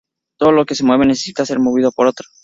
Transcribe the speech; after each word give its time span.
Todo 0.39 0.51
lo 0.51 0.65
que 0.65 0.73
se 0.73 0.83
mueve 0.83 1.05
necesita 1.05 1.45
ser 1.45 1.59
movido 1.59 1.91
por 1.91 2.07
otro. 2.07 2.25